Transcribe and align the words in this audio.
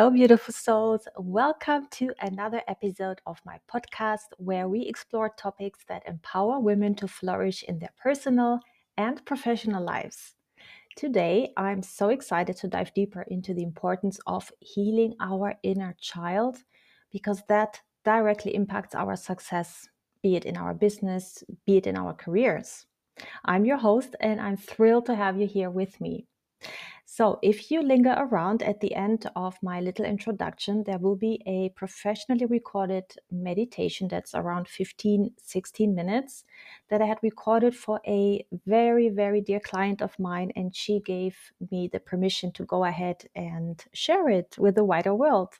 Hello, 0.00 0.08
beautiful 0.08 0.54
souls. 0.54 1.06
Welcome 1.18 1.86
to 1.90 2.14
another 2.22 2.62
episode 2.68 3.20
of 3.26 3.38
my 3.44 3.60
podcast 3.70 4.32
where 4.38 4.66
we 4.66 4.86
explore 4.86 5.28
topics 5.28 5.80
that 5.88 6.08
empower 6.08 6.58
women 6.58 6.94
to 6.94 7.06
flourish 7.06 7.64
in 7.64 7.78
their 7.78 7.92
personal 8.02 8.60
and 8.96 9.22
professional 9.26 9.84
lives. 9.84 10.36
Today, 10.96 11.52
I'm 11.58 11.82
so 11.82 12.08
excited 12.08 12.56
to 12.56 12.68
dive 12.68 12.94
deeper 12.94 13.26
into 13.28 13.52
the 13.52 13.62
importance 13.62 14.18
of 14.26 14.50
healing 14.60 15.16
our 15.20 15.56
inner 15.62 15.94
child 16.00 16.56
because 17.12 17.42
that 17.50 17.82
directly 18.02 18.54
impacts 18.54 18.94
our 18.94 19.16
success, 19.16 19.86
be 20.22 20.34
it 20.34 20.46
in 20.46 20.56
our 20.56 20.72
business, 20.72 21.44
be 21.66 21.76
it 21.76 21.86
in 21.86 21.98
our 21.98 22.14
careers. 22.14 22.86
I'm 23.44 23.66
your 23.66 23.76
host, 23.76 24.16
and 24.18 24.40
I'm 24.40 24.56
thrilled 24.56 25.04
to 25.06 25.14
have 25.14 25.38
you 25.38 25.46
here 25.46 25.68
with 25.68 26.00
me. 26.00 26.26
So, 27.12 27.40
if 27.42 27.72
you 27.72 27.82
linger 27.82 28.14
around 28.16 28.62
at 28.62 28.78
the 28.78 28.94
end 28.94 29.28
of 29.34 29.58
my 29.64 29.80
little 29.80 30.04
introduction, 30.04 30.84
there 30.84 30.98
will 30.98 31.16
be 31.16 31.42
a 31.44 31.70
professionally 31.70 32.46
recorded 32.46 33.04
meditation 33.32 34.06
that's 34.06 34.32
around 34.32 34.68
15, 34.68 35.32
16 35.36 35.92
minutes 35.92 36.44
that 36.88 37.02
I 37.02 37.06
had 37.06 37.18
recorded 37.20 37.74
for 37.74 38.00
a 38.06 38.46
very, 38.64 39.08
very 39.08 39.40
dear 39.40 39.58
client 39.58 40.02
of 40.02 40.16
mine. 40.20 40.52
And 40.54 40.72
she 40.72 41.00
gave 41.00 41.36
me 41.72 41.88
the 41.92 41.98
permission 41.98 42.52
to 42.52 42.64
go 42.64 42.84
ahead 42.84 43.24
and 43.34 43.84
share 43.92 44.28
it 44.28 44.54
with 44.56 44.76
the 44.76 44.84
wider 44.84 45.12
world. 45.12 45.58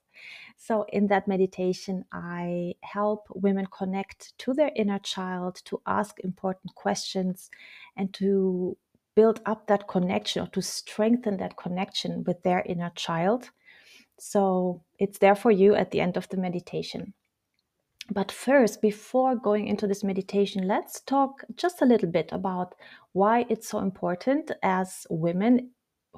So, 0.56 0.86
in 0.92 1.08
that 1.08 1.26
meditation, 1.26 2.04
I 2.12 2.76
help 2.82 3.26
women 3.34 3.66
connect 3.76 4.38
to 4.38 4.54
their 4.54 4.70
inner 4.76 5.00
child, 5.00 5.62
to 5.64 5.80
ask 5.84 6.20
important 6.20 6.76
questions, 6.76 7.50
and 7.96 8.14
to 8.14 8.76
build 9.20 9.40
up 9.44 9.66
that 9.66 9.86
connection 9.86 10.42
or 10.42 10.46
to 10.46 10.62
strengthen 10.62 11.36
that 11.36 11.54
connection 11.58 12.24
with 12.26 12.42
their 12.42 12.62
inner 12.64 12.90
child. 12.94 13.50
So 14.18 14.82
it's 14.98 15.18
there 15.18 15.34
for 15.34 15.50
you 15.50 15.74
at 15.74 15.90
the 15.90 16.00
end 16.00 16.16
of 16.16 16.26
the 16.30 16.38
meditation. 16.38 17.12
But 18.10 18.32
first, 18.32 18.80
before 18.80 19.36
going 19.36 19.66
into 19.66 19.86
this 19.86 20.02
meditation, 20.02 20.66
let's 20.66 21.02
talk 21.02 21.44
just 21.54 21.82
a 21.82 21.84
little 21.84 22.08
bit 22.08 22.30
about 22.32 22.74
why 23.12 23.44
it's 23.50 23.68
so 23.68 23.80
important 23.80 24.52
as 24.62 25.06
women 25.10 25.70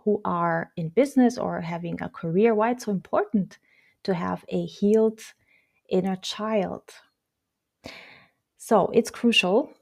who 0.05 0.21
are 0.25 0.71
in 0.77 0.91
business 0.91 1.39
or 1.39 1.61
having 1.61 2.01
a 2.01 2.09
career, 2.09 2.55
why 2.55 2.71
it's 2.71 2.85
so 2.85 2.93
important 2.93 3.59
to 4.05 4.15
have 4.15 4.45
a 4.49 4.65
healed 4.65 5.21
inner 5.91 6.17
child. 6.17 6.85
So 8.59 8.93
it's 8.95 9.11
crucial 9.11 9.73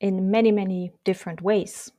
in 0.00 0.30
many, 0.30 0.52
many 0.52 0.92
different 1.04 1.42
ways. 1.42 1.92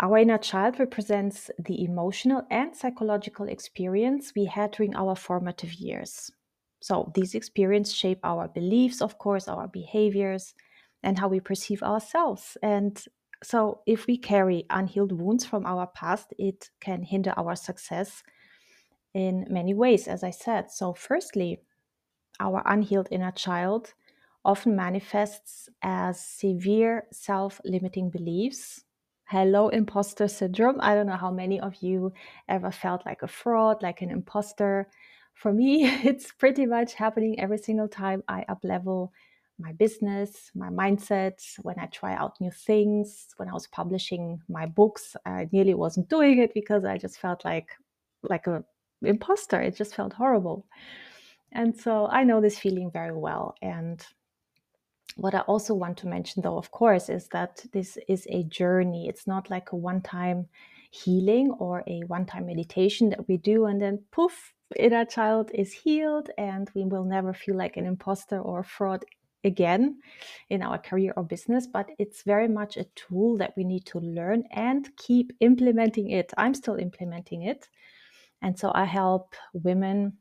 Our 0.00 0.18
inner 0.18 0.38
child 0.38 0.78
represents 0.78 1.50
the 1.58 1.82
emotional 1.82 2.42
and 2.50 2.74
psychological 2.76 3.48
experience 3.48 4.32
we 4.36 4.44
had 4.44 4.70
during 4.70 4.94
our 4.94 5.16
formative 5.16 5.74
years. 5.74 6.30
So, 6.80 7.10
these 7.14 7.34
experiences 7.34 7.96
shape 7.96 8.20
our 8.22 8.46
beliefs, 8.46 9.02
of 9.02 9.18
course, 9.18 9.48
our 9.48 9.66
behaviors, 9.66 10.54
and 11.02 11.18
how 11.18 11.26
we 11.26 11.40
perceive 11.40 11.82
ourselves. 11.82 12.56
And 12.62 13.02
so, 13.42 13.80
if 13.86 14.06
we 14.06 14.16
carry 14.16 14.66
unhealed 14.70 15.10
wounds 15.10 15.44
from 15.44 15.66
our 15.66 15.88
past, 15.88 16.32
it 16.38 16.70
can 16.78 17.02
hinder 17.02 17.34
our 17.36 17.56
success 17.56 18.22
in 19.14 19.46
many 19.50 19.74
ways, 19.74 20.06
as 20.06 20.22
I 20.22 20.30
said. 20.30 20.70
So, 20.70 20.94
firstly, 20.94 21.60
our 22.38 22.62
unhealed 22.66 23.08
inner 23.10 23.32
child 23.32 23.94
often 24.44 24.76
manifests 24.76 25.68
as 25.82 26.24
severe 26.24 27.08
self 27.10 27.60
limiting 27.64 28.10
beliefs 28.10 28.84
hello 29.28 29.68
imposter 29.68 30.26
syndrome. 30.26 30.78
I 30.80 30.94
don't 30.94 31.06
know 31.06 31.16
how 31.16 31.30
many 31.30 31.60
of 31.60 31.82
you 31.82 32.14
ever 32.48 32.70
felt 32.70 33.04
like 33.04 33.22
a 33.22 33.28
fraud, 33.28 33.82
like 33.82 34.00
an 34.00 34.10
imposter. 34.10 34.88
For 35.34 35.52
me, 35.52 35.84
it's 36.04 36.32
pretty 36.32 36.64
much 36.64 36.94
happening 36.94 37.38
every 37.38 37.58
single 37.58 37.88
time 37.88 38.22
I 38.26 38.46
uplevel 38.48 39.10
my 39.58 39.72
business, 39.72 40.50
my 40.54 40.70
mindset, 40.70 41.42
when 41.62 41.78
I 41.78 41.86
try 41.86 42.14
out 42.14 42.40
new 42.40 42.50
things, 42.50 43.26
when 43.36 43.48
I 43.48 43.52
was 43.52 43.66
publishing 43.66 44.40
my 44.48 44.64
books, 44.64 45.14
I 45.26 45.48
nearly 45.52 45.74
wasn't 45.74 46.08
doing 46.08 46.38
it 46.38 46.54
because 46.54 46.84
I 46.84 46.96
just 46.96 47.18
felt 47.18 47.44
like 47.44 47.68
like 48.22 48.46
a 48.46 48.64
imposter. 49.02 49.60
It 49.60 49.76
just 49.76 49.94
felt 49.94 50.12
horrible. 50.14 50.64
And 51.52 51.76
so 51.76 52.06
I 52.06 52.24
know 52.24 52.40
this 52.40 52.58
feeling 52.58 52.90
very 52.90 53.16
well 53.16 53.54
and 53.60 54.04
what 55.18 55.34
I 55.34 55.40
also 55.40 55.74
want 55.74 55.98
to 55.98 56.06
mention, 56.06 56.42
though, 56.42 56.56
of 56.56 56.70
course, 56.70 57.08
is 57.08 57.26
that 57.28 57.64
this 57.72 57.98
is 58.06 58.24
a 58.30 58.44
journey. 58.44 59.08
It's 59.08 59.26
not 59.26 59.50
like 59.50 59.72
a 59.72 59.76
one 59.76 60.00
time 60.00 60.46
healing 60.92 61.50
or 61.58 61.82
a 61.88 62.00
one 62.06 62.24
time 62.24 62.46
meditation 62.46 63.10
that 63.10 63.26
we 63.26 63.36
do 63.36 63.66
and 63.66 63.82
then 63.82 63.98
poof, 64.12 64.54
inner 64.76 65.04
child 65.04 65.50
is 65.52 65.72
healed 65.72 66.30
and 66.38 66.70
we 66.74 66.84
will 66.84 67.04
never 67.04 67.32
feel 67.32 67.56
like 67.56 67.76
an 67.76 67.84
imposter 67.84 68.38
or 68.38 68.62
fraud 68.62 69.04
again 69.42 69.98
in 70.50 70.62
our 70.62 70.78
career 70.78 71.12
or 71.16 71.24
business. 71.24 71.66
But 71.66 71.90
it's 71.98 72.22
very 72.22 72.46
much 72.46 72.76
a 72.76 72.86
tool 72.94 73.36
that 73.38 73.54
we 73.56 73.64
need 73.64 73.86
to 73.86 73.98
learn 73.98 74.44
and 74.52 74.88
keep 74.96 75.32
implementing 75.40 76.10
it. 76.10 76.32
I'm 76.38 76.54
still 76.54 76.76
implementing 76.76 77.42
it. 77.42 77.68
And 78.40 78.56
so 78.56 78.70
I 78.72 78.84
help 78.84 79.34
women 79.52 80.12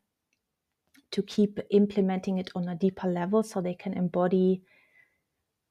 to 1.12 1.22
keep 1.22 1.60
implementing 1.70 2.40
it 2.40 2.50
on 2.56 2.68
a 2.68 2.76
deeper 2.76 3.08
level 3.08 3.44
so 3.44 3.62
they 3.62 3.76
can 3.76 3.94
embody 3.94 4.64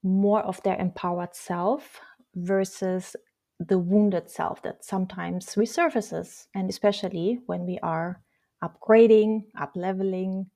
more 0.07 0.43
of 0.43 0.63
their 0.63 0.77
empowered 0.77 1.35
self 1.35 2.01
versus 2.35 3.17
the 3.59 3.79
wounded 3.79 4.31
self 4.31 4.63
that 4.63 4.85
sometimes 4.85 5.55
resurfaces, 5.55 6.47
and 6.55 6.71
especially 6.71 7.41
when 7.47 7.67
we 7.67 7.79
are 7.83 8.23
upgrading, 8.63 9.45
up 9.59 9.73
leveling, 9.75 10.47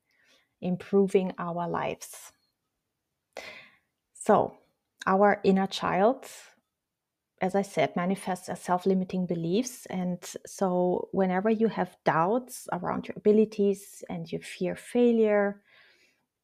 improving 0.60 1.32
our 1.38 1.68
lives. 1.68 2.32
So, 4.14 4.58
our 5.06 5.40
inner 5.44 5.66
child, 5.66 6.26
as 7.40 7.54
I 7.54 7.62
said, 7.62 7.96
manifests 7.96 8.50
as 8.50 8.60
self 8.60 8.84
limiting 8.84 9.26
beliefs. 9.26 9.86
And 9.86 10.22
so, 10.46 11.08
whenever 11.12 11.48
you 11.48 11.68
have 11.68 11.96
doubts 12.04 12.68
around 12.72 13.08
your 13.08 13.14
abilities 13.16 14.04
and 14.10 14.30
you 14.30 14.40
fear 14.40 14.76
failure, 14.76 15.62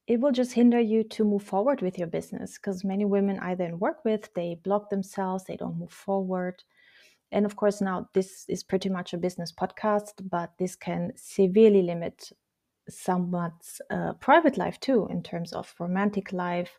it 0.06 0.21
will 0.21 0.33
just 0.33 0.53
hinder 0.53 0.81
you 0.81 1.03
to 1.05 1.25
move 1.25 1.43
forward 1.43 1.83
with 1.83 1.99
your 1.99 2.06
business 2.06 2.56
because 2.56 2.84
many 2.84 3.05
women 3.05 3.39
I 3.41 3.55
then 3.55 3.78
work 3.78 4.05
with, 4.05 4.33
they 4.34 4.59
block 4.62 4.91
themselves, 4.91 5.44
they 5.44 5.56
don't 5.56 5.78
move 5.78 5.93
forward. 5.93 6.62
And 7.33 7.44
of 7.44 7.56
course, 7.56 7.81
now 7.81 8.09
this 8.12 8.45
is 8.49 8.62
pretty 8.62 8.89
much 8.89 9.12
a 9.12 9.19
business 9.19 9.53
podcast, 9.53 10.28
but 10.31 10.53
this 10.59 10.77
can 10.77 11.12
severely 11.16 11.83
limit 11.83 12.31
someone's 12.89 13.81
uh, 13.91 14.12
private 14.15 14.56
life 14.56 14.78
too, 14.78 15.09
in 15.11 15.22
terms 15.22 15.53
of 15.53 15.75
romantic 15.81 16.33
life, 16.33 16.78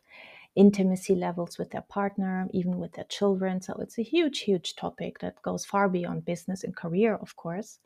intimacy 0.56 1.14
levels 1.14 1.58
with 1.58 1.70
their 1.70 1.82
partner, 1.82 2.48
even 2.52 2.78
with 2.78 2.92
their 2.94 3.04
children. 3.04 3.60
So 3.60 3.74
it's 3.74 3.98
a 3.98 4.02
huge, 4.02 4.40
huge 4.40 4.74
topic 4.76 5.18
that 5.18 5.42
goes 5.42 5.66
far 5.66 5.88
beyond 5.90 6.24
business 6.24 6.64
and 6.64 6.74
career, 6.74 7.14
of 7.16 7.36
course. 7.36 7.78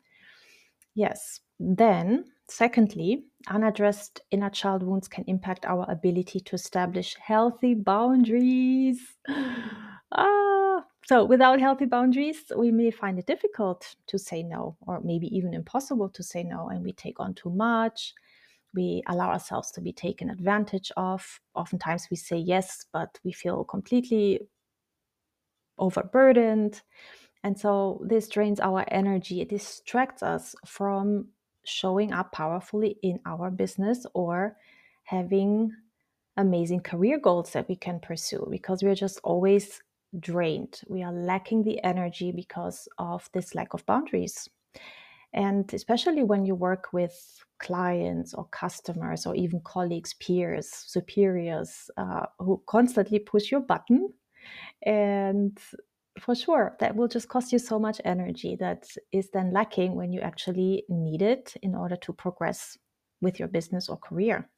Yes. 0.95 1.39
Then 1.59 2.25
Secondly, 2.49 3.23
unaddressed 3.47 4.21
inner 4.29 4.49
child 4.49 4.83
wounds 4.83 5.07
can 5.07 5.23
impact 5.27 5.65
our 5.65 5.89
ability 5.89 6.39
to 6.41 6.55
establish 6.55 7.15
healthy 7.15 7.73
boundaries. 7.73 8.99
ah, 10.11 10.85
so, 11.05 11.23
without 11.25 11.59
healthy 11.59 11.85
boundaries, 11.85 12.43
we 12.55 12.69
may 12.71 12.91
find 12.91 13.17
it 13.17 13.25
difficult 13.25 13.95
to 14.07 14.19
say 14.19 14.43
no, 14.43 14.77
or 14.81 14.99
maybe 15.01 15.27
even 15.35 15.53
impossible 15.53 16.09
to 16.09 16.21
say 16.23 16.43
no, 16.43 16.67
and 16.69 16.83
we 16.83 16.91
take 16.93 17.19
on 17.19 17.33
too 17.33 17.49
much. 17.49 18.13
We 18.73 19.01
allow 19.07 19.29
ourselves 19.29 19.71
to 19.71 19.81
be 19.81 19.93
taken 19.93 20.29
advantage 20.29 20.91
of. 20.97 21.39
Oftentimes, 21.55 22.07
we 22.11 22.17
say 22.17 22.37
yes, 22.37 22.85
but 22.91 23.19
we 23.23 23.31
feel 23.31 23.63
completely 23.63 24.41
overburdened. 25.77 26.81
And 27.43 27.59
so, 27.59 28.01
this 28.05 28.27
drains 28.29 28.59
our 28.59 28.85
energy, 28.87 29.41
it 29.41 29.49
distracts 29.49 30.23
us 30.23 30.55
from 30.65 31.27
showing 31.65 32.13
up 32.13 32.31
powerfully 32.31 32.97
in 33.03 33.19
our 33.25 33.49
business 33.51 34.05
or 34.13 34.57
having 35.03 35.71
amazing 36.37 36.81
career 36.81 37.19
goals 37.19 37.51
that 37.51 37.67
we 37.69 37.75
can 37.75 37.99
pursue 37.99 38.47
because 38.49 38.81
we're 38.81 38.95
just 38.95 39.19
always 39.23 39.81
drained. 40.19 40.81
We 40.87 41.03
are 41.03 41.11
lacking 41.11 41.63
the 41.63 41.83
energy 41.83 42.31
because 42.31 42.87
of 42.97 43.29
this 43.33 43.55
lack 43.55 43.73
of 43.73 43.85
boundaries. 43.85 44.49
And 45.33 45.71
especially 45.73 46.23
when 46.23 46.45
you 46.45 46.53
work 46.55 46.93
with 46.93 47.43
clients 47.59 48.33
or 48.33 48.45
customers 48.45 49.25
or 49.25 49.35
even 49.35 49.61
colleagues, 49.61 50.13
peers, 50.15 50.69
superiors 50.69 51.89
uh, 51.97 52.25
who 52.39 52.61
constantly 52.67 53.19
push 53.19 53.51
your 53.51 53.61
button 53.61 54.13
and 54.83 55.57
for 56.23 56.35
sure 56.35 56.75
that 56.79 56.95
will 56.95 57.07
just 57.07 57.27
cost 57.27 57.51
you 57.51 57.59
so 57.59 57.77
much 57.77 57.99
energy 58.05 58.55
that 58.55 58.87
is 59.11 59.29
then 59.31 59.51
lacking 59.51 59.95
when 59.95 60.11
you 60.11 60.21
actually 60.21 60.83
need 60.89 61.21
it 61.21 61.53
in 61.61 61.75
order 61.75 61.95
to 61.97 62.13
progress 62.13 62.77
with 63.21 63.39
your 63.39 63.47
business 63.47 63.89
or 63.89 63.97
career 63.97 64.49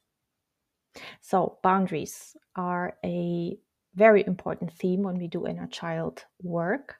so 1.20 1.58
boundaries 1.62 2.36
are 2.54 2.96
a 3.04 3.58
very 3.94 4.24
important 4.26 4.72
theme 4.72 5.02
when 5.02 5.18
we 5.18 5.26
do 5.26 5.46
inner 5.46 5.66
child 5.66 6.24
work 6.42 6.96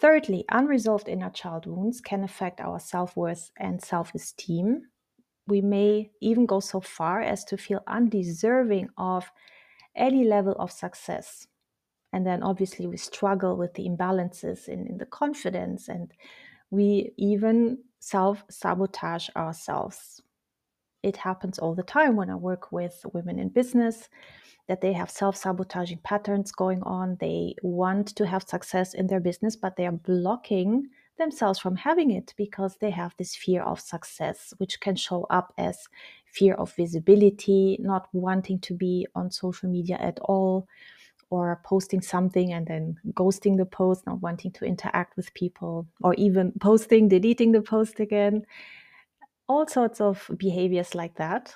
Thirdly, 0.00 0.44
unresolved 0.50 1.08
inner 1.08 1.30
child 1.30 1.66
wounds 1.66 2.00
can 2.00 2.24
affect 2.24 2.60
our 2.60 2.80
self 2.80 3.16
worth 3.16 3.52
and 3.56 3.82
self 3.82 4.14
esteem. 4.14 4.88
We 5.46 5.60
may 5.60 6.10
even 6.20 6.46
go 6.46 6.60
so 6.60 6.80
far 6.80 7.20
as 7.20 7.44
to 7.44 7.56
feel 7.56 7.80
undeserving 7.86 8.88
of 8.98 9.30
any 9.94 10.24
level 10.24 10.54
of 10.58 10.72
success. 10.72 11.46
And 12.14 12.24
then 12.24 12.44
obviously 12.44 12.86
we 12.86 12.96
struggle 12.96 13.56
with 13.56 13.74
the 13.74 13.88
imbalances 13.88 14.68
in, 14.68 14.86
in 14.86 14.98
the 14.98 15.06
confidence 15.06 15.88
and 15.88 16.12
we 16.70 17.12
even 17.16 17.78
self 17.98 18.44
sabotage 18.48 19.28
ourselves. 19.34 20.22
It 21.02 21.16
happens 21.16 21.58
all 21.58 21.74
the 21.74 21.82
time 21.82 22.14
when 22.14 22.30
I 22.30 22.36
work 22.36 22.70
with 22.70 23.04
women 23.12 23.40
in 23.40 23.48
business 23.48 24.08
that 24.68 24.80
they 24.80 24.92
have 24.92 25.10
self 25.10 25.36
sabotaging 25.36 25.98
patterns 26.04 26.52
going 26.52 26.84
on. 26.84 27.16
They 27.18 27.56
want 27.64 28.14
to 28.14 28.26
have 28.28 28.44
success 28.44 28.94
in 28.94 29.08
their 29.08 29.20
business, 29.20 29.56
but 29.56 29.74
they 29.74 29.86
are 29.86 29.92
blocking 29.92 30.86
themselves 31.18 31.58
from 31.58 31.74
having 31.74 32.12
it 32.12 32.32
because 32.36 32.76
they 32.76 32.90
have 32.90 33.12
this 33.18 33.34
fear 33.34 33.62
of 33.62 33.80
success, 33.80 34.54
which 34.58 34.78
can 34.78 34.94
show 34.94 35.24
up 35.30 35.52
as 35.58 35.88
fear 36.26 36.54
of 36.54 36.74
visibility, 36.76 37.76
not 37.80 38.08
wanting 38.12 38.60
to 38.60 38.74
be 38.74 39.04
on 39.16 39.32
social 39.32 39.68
media 39.68 39.96
at 40.00 40.20
all, 40.20 40.68
or 41.34 41.60
posting 41.64 42.00
something 42.00 42.52
and 42.52 42.66
then 42.66 42.96
ghosting 43.12 43.56
the 43.56 43.66
post, 43.66 44.06
not 44.06 44.22
wanting 44.22 44.52
to 44.52 44.64
interact 44.64 45.16
with 45.16 45.34
people, 45.34 45.86
or 46.00 46.14
even 46.14 46.52
posting, 46.60 47.08
deleting 47.08 47.50
the 47.50 47.60
post 47.60 47.98
again. 47.98 48.46
All 49.48 49.66
sorts 49.66 50.00
of 50.00 50.30
behaviors 50.38 50.94
like 50.94 51.16
that. 51.16 51.54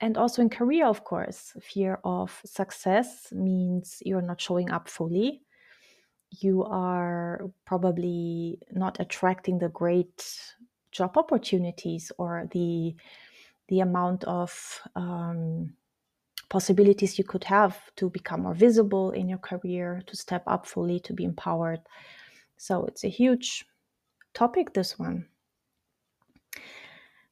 And 0.00 0.16
also 0.18 0.42
in 0.42 0.50
career, 0.50 0.86
of 0.86 1.04
course, 1.04 1.56
fear 1.62 2.00
of 2.02 2.42
success 2.44 3.32
means 3.32 4.02
you're 4.04 4.28
not 4.30 4.40
showing 4.40 4.70
up 4.70 4.88
fully. 4.88 5.42
You 6.40 6.64
are 6.64 7.48
probably 7.64 8.58
not 8.72 8.98
attracting 8.98 9.60
the 9.60 9.68
great 9.68 10.18
job 10.90 11.16
opportunities 11.16 12.10
or 12.18 12.48
the 12.50 12.96
the 13.68 13.80
amount 13.80 14.24
of 14.24 14.80
um, 14.96 15.72
possibilities 16.52 17.18
you 17.18 17.24
could 17.24 17.44
have 17.44 17.80
to 17.96 18.10
become 18.10 18.42
more 18.42 18.52
visible 18.52 19.10
in 19.12 19.26
your 19.26 19.38
career, 19.38 20.02
to 20.06 20.14
step 20.14 20.42
up 20.46 20.66
fully, 20.66 21.00
to 21.00 21.14
be 21.14 21.24
empowered. 21.24 21.80
So 22.58 22.84
it's 22.84 23.04
a 23.04 23.08
huge 23.08 23.64
topic, 24.34 24.74
this 24.74 24.98
one. 24.98 25.26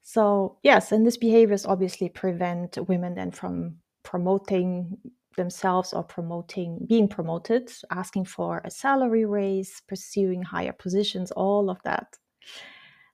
So, 0.00 0.56
yes, 0.62 0.90
and 0.90 1.04
these 1.04 1.18
behaviors 1.18 1.66
obviously 1.66 2.08
prevent 2.08 2.78
women 2.88 3.14
then 3.14 3.30
from 3.30 3.76
promoting 4.04 4.96
themselves 5.36 5.92
or 5.92 6.02
promoting 6.02 6.86
being 6.88 7.06
promoted, 7.06 7.70
asking 7.90 8.24
for 8.24 8.62
a 8.64 8.70
salary 8.70 9.26
raise, 9.26 9.82
pursuing 9.86 10.40
higher 10.42 10.72
positions, 10.72 11.30
all 11.32 11.68
of 11.68 11.76
that. 11.84 12.16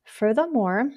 Furthermore, 0.05 0.93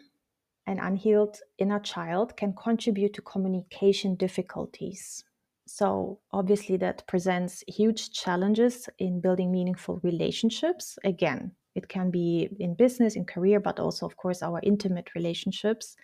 an 0.70 0.80
unhealed 0.80 1.40
inner 1.58 1.80
child 1.80 2.38
can 2.38 2.54
contribute 2.54 3.14
to 3.16 3.24
communication 3.24 4.14
difficulties. 4.16 5.26
So, 5.66 6.20
obviously, 6.32 6.78
that 6.78 7.08
presents 7.08 7.64
huge 7.68 8.12
challenges 8.12 8.88
in 9.00 9.20
building 9.20 9.52
meaningful 9.52 10.00
relationships. 10.04 11.00
Again, 11.04 11.52
it 11.74 11.90
can 11.90 12.12
be 12.12 12.50
in 12.60 12.76
business, 12.76 13.16
in 13.16 13.26
career, 13.26 13.60
but 13.60 13.80
also, 13.80 14.06
of 14.06 14.16
course, 14.16 14.44
our 14.44 14.60
intimate 14.62 15.10
relationships. 15.16 15.96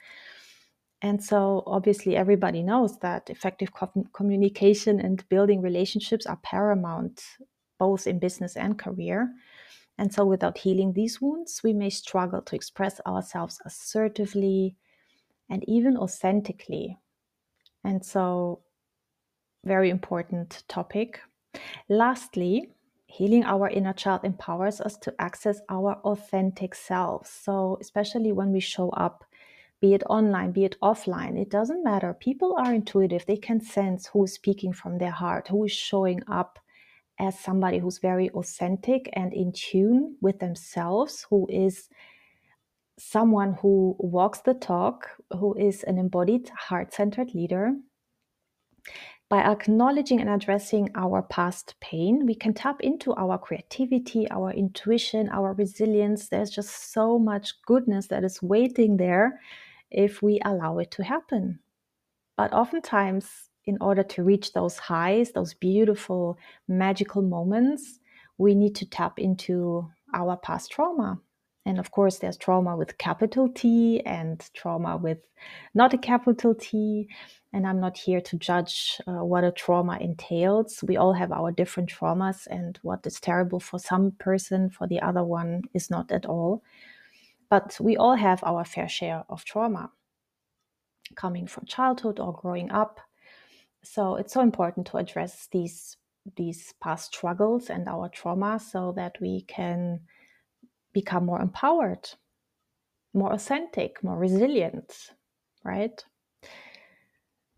And 1.01 1.23
so, 1.23 1.61
obviously, 1.67 2.15
everybody 2.15 2.63
knows 2.63 2.97
that 2.99 3.29
effective 3.29 3.71
co- 3.71 4.05
communication 4.13 4.99
and 4.99 5.27
building 5.29 5.61
relationships 5.61 6.25
are 6.25 6.39
paramount, 6.41 7.23
both 7.77 8.07
in 8.07 8.17
business 8.17 8.57
and 8.57 8.79
career. 8.79 9.29
And 9.97 10.13
so, 10.13 10.25
without 10.25 10.57
healing 10.57 10.93
these 10.93 11.21
wounds, 11.21 11.61
we 11.63 11.73
may 11.73 11.89
struggle 11.89 12.41
to 12.41 12.55
express 12.55 12.99
ourselves 13.07 13.61
assertively 13.65 14.75
and 15.49 15.63
even 15.67 15.97
authentically. 15.97 16.97
And 17.83 18.03
so, 18.03 18.61
very 19.63 19.89
important 19.89 20.63
topic. 20.67 21.21
Lastly, 21.87 22.71
healing 23.05 23.45
our 23.45 23.69
inner 23.69 23.93
child 23.93 24.21
empowers 24.23 24.81
us 24.81 24.97
to 24.97 25.13
access 25.19 25.61
our 25.69 25.93
authentic 26.03 26.75
selves. 26.75 27.29
So, 27.29 27.77
especially 27.79 28.33
when 28.33 28.51
we 28.51 28.59
show 28.59 28.89
up, 28.89 29.23
be 29.79 29.93
it 29.93 30.03
online, 30.09 30.51
be 30.51 30.65
it 30.65 30.77
offline, 30.81 31.39
it 31.39 31.49
doesn't 31.49 31.83
matter. 31.83 32.13
People 32.13 32.55
are 32.57 32.73
intuitive, 32.73 33.25
they 33.25 33.37
can 33.37 33.61
sense 33.61 34.07
who 34.07 34.23
is 34.25 34.33
speaking 34.33 34.73
from 34.73 34.97
their 34.97 35.11
heart, 35.11 35.47
who 35.47 35.63
is 35.63 35.71
showing 35.71 36.21
up 36.27 36.59
as 37.19 37.39
somebody 37.39 37.79
who's 37.79 37.99
very 37.99 38.29
authentic 38.31 39.09
and 39.13 39.33
in 39.33 39.51
tune 39.53 40.17
with 40.21 40.39
themselves, 40.39 41.25
who 41.29 41.47
is 41.49 41.89
someone 42.97 43.53
who 43.61 43.95
walks 43.99 44.41
the 44.41 44.53
talk, 44.53 45.09
who 45.31 45.53
is 45.55 45.83
an 45.83 45.97
embodied 45.97 46.49
heart 46.49 46.93
centered 46.93 47.33
leader. 47.33 47.73
By 49.27 49.39
acknowledging 49.39 50.21
and 50.21 50.29
addressing 50.29 50.89
our 50.95 51.23
past 51.23 51.75
pain, 51.81 52.25
we 52.25 52.35
can 52.35 52.53
tap 52.53 52.81
into 52.81 53.13
our 53.15 53.39
creativity, 53.39 54.29
our 54.29 54.51
intuition, 54.51 55.29
our 55.29 55.53
resilience. 55.53 56.29
There's 56.29 56.51
just 56.51 56.93
so 56.93 57.17
much 57.17 57.53
goodness 57.65 58.07
that 58.07 58.23
is 58.23 58.41
waiting 58.43 58.97
there 58.97 59.41
if 59.89 60.21
we 60.21 60.39
allow 60.45 60.77
it 60.77 60.91
to 60.91 61.03
happen. 61.03 61.59
But 62.37 62.53
oftentimes, 62.53 63.49
in 63.67 63.77
order 63.81 64.03
to 64.03 64.23
reach 64.23 64.53
those 64.53 64.77
highs, 64.77 65.31
those 65.31 65.53
beautiful, 65.53 66.37
magical 66.67 67.21
moments, 67.21 67.99
we 68.37 68.53
need 68.55 68.75
to 68.75 68.85
tap 68.85 69.19
into 69.19 69.89
our 70.13 70.37
past 70.37 70.71
trauma. 70.71 71.19
And 71.65 71.79
of 71.79 71.89
course, 71.89 72.19
there's 72.19 72.37
trauma 72.37 72.77
with 72.77 72.97
capital 72.99 73.49
T 73.49 73.99
and 74.05 74.47
trauma 74.53 74.97
with 74.97 75.17
not 75.73 75.93
a 75.95 75.97
capital 75.97 76.53
T. 76.53 77.09
And 77.53 77.65
I'm 77.65 77.79
not 77.79 77.97
here 77.97 78.21
to 78.21 78.37
judge 78.37 79.01
uh, 79.07 79.23
what 79.23 79.43
a 79.43 79.51
trauma 79.51 79.97
entails. 79.99 80.83
We 80.83 80.97
all 80.97 81.13
have 81.13 81.31
our 81.31 81.51
different 81.51 81.89
traumas, 81.89 82.47
and 82.47 82.77
what 82.83 83.07
is 83.07 83.19
terrible 83.19 83.59
for 83.59 83.79
some 83.79 84.11
person, 84.19 84.69
for 84.69 84.85
the 84.87 85.01
other 85.01 85.23
one, 85.23 85.63
is 85.73 85.89
not 85.89 86.11
at 86.11 86.25
all. 86.25 86.61
But 87.49 87.77
we 87.79 87.97
all 87.97 88.15
have 88.15 88.43
our 88.43 88.65
fair 88.65 88.89
share 88.89 89.23
of 89.29 89.45
trauma 89.45 89.89
coming 91.15 91.47
from 91.47 91.65
childhood 91.65 92.19
or 92.19 92.33
growing 92.33 92.69
up 92.71 92.99
so 93.85 94.15
it's 94.15 94.33
so 94.33 94.41
important 94.41 94.87
to 94.87 94.97
address 94.97 95.47
these 95.51 95.97
these 96.35 96.73
past 96.81 97.13
struggles 97.13 97.69
and 97.69 97.87
our 97.87 98.09
trauma 98.09 98.59
so 98.59 98.91
that 98.95 99.15
we 99.21 99.41
can 99.43 99.99
become 100.93 101.25
more 101.25 101.41
empowered 101.41 102.09
more 103.13 103.31
authentic 103.33 104.03
more 104.03 104.17
resilient 104.17 105.11
right? 105.65 106.03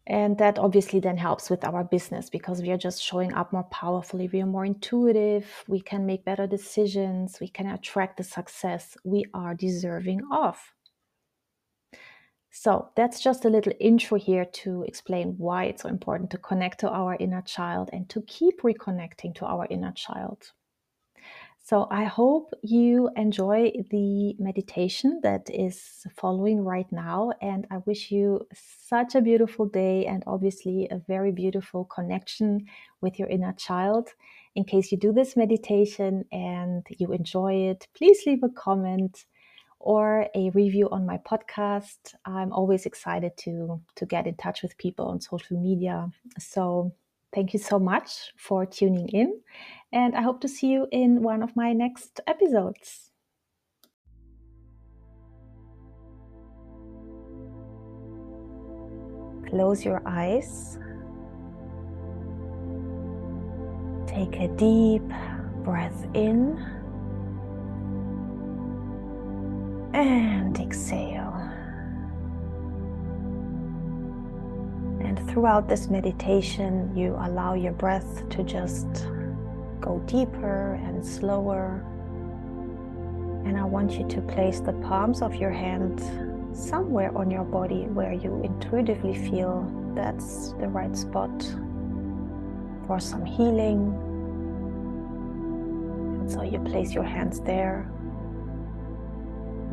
And 0.09 0.37
that 0.37 0.57
obviously 0.57 1.01
then 1.01 1.17
helps 1.17 1.49
with 1.49 1.65
our 1.65 1.83
business 1.83 2.29
because 2.29 2.61
we 2.61 2.71
are 2.71 2.77
just 2.77 3.03
showing 3.03 3.33
up 3.33 3.51
more 3.51 3.65
powerfully 3.65 4.29
we 4.31 4.41
are 4.41 4.45
more 4.45 4.65
intuitive 4.65 5.45
we 5.67 5.81
can 5.81 6.05
make 6.05 6.23
better 6.23 6.47
decisions 6.47 7.39
we 7.41 7.49
can 7.49 7.67
attract 7.67 8.15
the 8.15 8.23
success 8.23 8.95
we 9.03 9.25
are 9.33 9.53
deserving 9.53 10.21
of 10.31 10.57
so 12.59 12.89
that's 12.95 13.19
just 13.19 13.45
a 13.45 13.49
little 13.49 13.73
intro 13.79 14.17
here 14.17 14.45
to 14.45 14.83
explain 14.87 15.35
why 15.37 15.65
it's 15.65 15.83
so 15.83 15.89
important 15.89 16.31
to 16.31 16.39
connect 16.39 16.79
to 16.79 16.89
our 16.89 17.15
inner 17.19 17.43
child 17.43 17.91
and 17.93 18.09
to 18.09 18.23
keep 18.23 18.63
reconnecting 18.63 19.35
to 19.35 19.45
our 19.45 19.67
inner 19.69 19.91
child. 19.91 20.53
So 21.63 21.87
I 21.91 22.05
hope 22.05 22.51
you 22.63 23.11
enjoy 23.15 23.73
the 23.91 24.35
meditation 24.39 25.19
that 25.21 25.51
is 25.51 26.03
following 26.15 26.63
right 26.63 26.91
now. 26.91 27.31
And 27.43 27.67
I 27.69 27.77
wish 27.85 28.09
you 28.09 28.47
such 28.53 29.13
a 29.13 29.21
beautiful 29.21 29.67
day 29.67 30.07
and 30.07 30.23
obviously 30.25 30.87
a 30.89 30.97
very 31.07 31.31
beautiful 31.31 31.85
connection 31.85 32.65
with 33.01 33.19
your 33.19 33.27
inner 33.27 33.53
child. 33.53 34.09
In 34.55 34.63
case 34.63 34.91
you 34.91 34.97
do 34.97 35.13
this 35.13 35.37
meditation 35.37 36.25
and 36.31 36.87
you 36.97 37.11
enjoy 37.11 37.53
it, 37.69 37.87
please 37.95 38.23
leave 38.25 38.41
a 38.41 38.49
comment 38.49 39.25
or 39.79 40.27
a 40.35 40.49
review 40.51 40.89
on 40.89 41.05
my 41.05 41.17
podcast. 41.17 42.15
I'm 42.25 42.51
always 42.51 42.85
excited 42.85 43.37
to 43.37 43.81
to 43.95 44.05
get 44.05 44.27
in 44.27 44.35
touch 44.35 44.61
with 44.63 44.77
people 44.77 45.05
on 45.07 45.21
social 45.21 45.59
media. 45.59 46.09
So 46.39 46.93
thank 47.33 47.53
you 47.53 47.59
so 47.59 47.79
much 47.79 48.31
for 48.37 48.65
tuning 48.65 49.09
in 49.09 49.41
and 49.91 50.15
I 50.15 50.21
hope 50.21 50.41
to 50.41 50.47
see 50.47 50.67
you 50.67 50.87
in 50.91 51.21
one 51.21 51.43
of 51.43 51.55
my 51.55 51.73
next 51.73 52.19
episodes. 52.27 53.11
Close 59.49 59.85
your 59.85 60.01
eyes. 60.05 60.77
Take 64.05 64.35
a 64.41 64.49
deep 64.57 65.03
breath 65.63 66.05
in. 66.13 66.76
And 69.97 70.59
exhale. 70.59 71.33
And 74.99 75.17
throughout 75.29 75.67
this 75.67 75.89
meditation, 75.89 76.95
you 76.95 77.15
allow 77.19 77.55
your 77.55 77.71
breath 77.71 78.27
to 78.29 78.43
just 78.43 78.87
go 79.81 79.99
deeper 80.05 80.79
and 80.83 81.03
slower. 81.05 81.83
And 83.45 83.57
I 83.57 83.63
want 83.63 83.93
you 83.93 84.07
to 84.07 84.21
place 84.21 84.59
the 84.59 84.73
palms 84.73 85.21
of 85.21 85.35
your 85.35 85.51
hand 85.51 85.99
somewhere 86.55 87.15
on 87.17 87.31
your 87.31 87.43
body 87.43 87.83
where 87.85 88.13
you 88.13 88.41
intuitively 88.43 89.15
feel 89.29 89.71
that's 89.95 90.49
the 90.59 90.67
right 90.67 90.95
spot 90.95 91.41
for 92.85 92.99
some 92.99 93.25
healing. 93.25 93.95
And 96.19 96.31
so 96.31 96.43
you 96.43 96.59
place 96.59 96.93
your 96.93 97.03
hands 97.03 97.39
there 97.39 97.89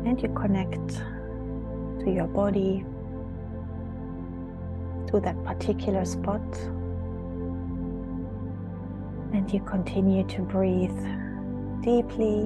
and 0.05 0.21
you 0.21 0.29
connect 0.29 0.89
to 1.99 2.11
your 2.11 2.27
body, 2.27 2.85
to 5.07 5.19
that 5.19 5.43
particular 5.43 6.05
spot. 6.05 6.41
And 9.33 9.51
you 9.51 9.59
continue 9.61 10.25
to 10.27 10.41
breathe 10.43 10.95
deeply 11.81 12.41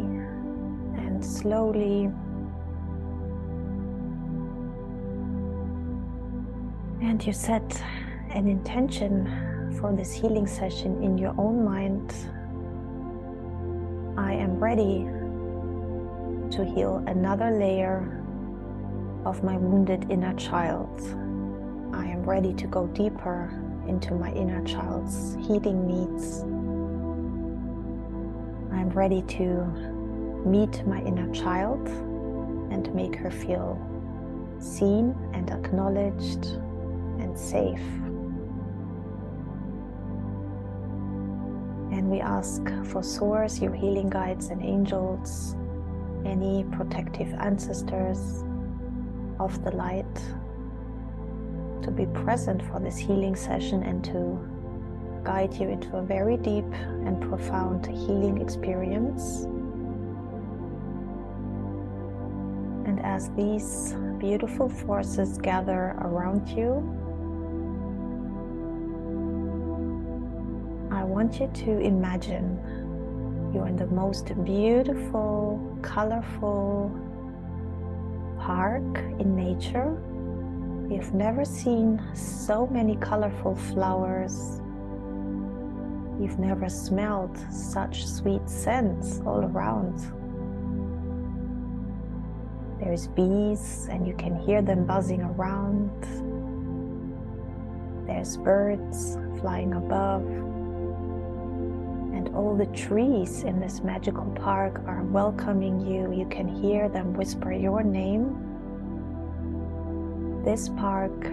and 0.95 1.23
slowly. 1.23 2.09
And 7.01 7.25
you 7.25 7.33
set 7.33 7.83
an 8.29 8.47
intention 8.47 9.75
for 9.79 9.93
this 9.93 10.13
healing 10.13 10.47
session 10.47 11.03
in 11.03 11.17
your 11.17 11.35
own 11.37 11.63
mind. 11.65 12.13
I 14.17 14.33
am 14.33 14.59
ready 14.59 15.07
to 16.59 16.65
heal 16.65 17.01
another 17.07 17.51
layer 17.51 18.21
of 19.23 19.41
my 19.45 19.55
wounded 19.55 20.11
inner 20.11 20.33
child. 20.33 20.99
I 21.93 22.05
am 22.05 22.23
ready 22.23 22.53
to 22.53 22.67
go 22.67 22.87
deeper 22.87 23.49
into 23.87 24.13
my 24.13 24.33
inner 24.33 24.61
child's 24.65 25.35
healing 25.35 25.87
needs. 25.87 26.41
I'm 28.73 28.89
ready 28.89 29.21
to 29.21 29.45
meet 30.45 30.85
my 30.85 31.01
inner 31.03 31.33
child 31.33 31.87
and 32.73 32.93
make 32.93 33.15
her 33.15 33.31
feel 33.31 33.79
seen 34.59 35.15
and 35.33 35.49
acknowledged 35.51 36.45
and 37.21 37.39
safe. 37.39 37.87
And 41.95 42.11
we 42.11 42.19
ask 42.19 42.61
for 42.83 43.01
source, 43.01 43.61
your 43.61 43.73
healing 43.73 44.09
guides 44.09 44.47
and 44.47 44.61
angels, 44.61 45.55
any 46.25 46.63
protective 46.71 47.33
ancestors 47.39 48.43
of 49.39 49.63
the 49.63 49.71
light 49.71 50.15
to 51.81 51.91
be 51.91 52.05
present 52.07 52.61
for 52.61 52.79
this 52.79 52.97
healing 52.97 53.35
session 53.35 53.83
and 53.83 54.03
to 54.03 54.39
guide 55.23 55.53
you 55.53 55.69
into 55.69 55.97
a 55.97 56.01
very 56.01 56.37
deep 56.37 56.71
and 57.05 57.21
profound 57.21 57.85
healing 57.85 58.41
experience. 58.41 59.43
And 62.87 62.99
as 63.03 63.29
these 63.31 63.95
beautiful 64.17 64.69
forces 64.69 65.37
gather 65.37 65.95
around 66.01 66.49
you, 66.49 66.71
I 70.91 71.03
want 71.03 71.39
you 71.39 71.49
to 71.53 71.79
imagine 71.79 72.57
you're 73.53 73.67
in 73.67 73.75
the 73.75 73.87
most 73.87 74.31
beautiful, 74.43 75.77
colorful 75.81 76.91
park 78.39 78.99
in 79.19 79.35
nature. 79.35 79.97
You've 80.89 81.13
never 81.13 81.45
seen 81.45 82.01
so 82.13 82.67
many 82.67 82.95
colorful 82.97 83.55
flowers. 83.55 84.61
You've 86.19 86.37
never 86.37 86.69
smelled 86.69 87.37
such 87.51 88.05
sweet 88.05 88.47
scents 88.47 89.21
all 89.25 89.43
around. 89.45 89.99
There's 92.79 93.07
bees 93.07 93.87
and 93.89 94.07
you 94.07 94.13
can 94.13 94.35
hear 94.35 94.61
them 94.61 94.85
buzzing 94.85 95.21
around. 95.21 95.89
There's 98.05 98.37
birds 98.37 99.17
flying 99.39 99.73
above 99.73 100.48
and 102.19 102.35
all 102.35 102.53
the 102.53 102.65
trees 102.75 103.43
in 103.43 103.61
this 103.61 103.79
magical 103.79 104.25
park 104.31 104.81
are 104.85 105.03
welcoming 105.03 105.79
you. 105.79 106.11
You 106.11 106.27
can 106.27 106.49
hear 106.49 106.89
them 106.89 107.13
whisper 107.13 107.53
your 107.53 107.81
name. 107.81 108.35
This 110.43 110.67
park 110.67 111.23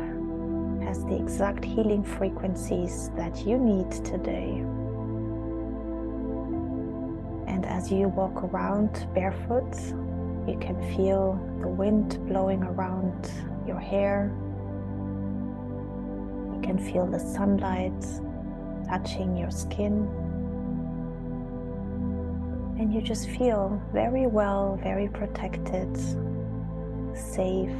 has 0.84 1.04
the 1.06 1.16
exact 1.16 1.64
healing 1.64 2.04
frequencies 2.04 3.10
that 3.16 3.44
you 3.44 3.58
need 3.58 3.90
today. 4.04 4.62
And 7.52 7.66
as 7.66 7.90
you 7.90 8.06
walk 8.06 8.44
around 8.44 9.08
barefoot, 9.12 9.74
you 10.46 10.56
can 10.60 10.80
feel 10.94 11.32
the 11.60 11.68
wind 11.68 12.24
blowing 12.28 12.62
around 12.62 13.28
your 13.66 13.80
hair. 13.80 14.32
You 16.54 16.60
can 16.62 16.78
feel 16.78 17.06
the 17.06 17.18
sunlight 17.18 18.06
touching 18.88 19.36
your 19.36 19.50
skin 19.50 20.08
and 22.78 22.92
you 22.92 23.00
just 23.00 23.30
feel 23.30 23.80
very 23.92 24.26
well, 24.26 24.76
very 24.82 25.08
protected, 25.08 25.96
safe. 27.14 27.70